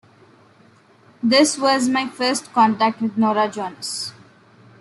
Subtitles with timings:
[1.21, 4.13] This was my first contact with Norah Jones.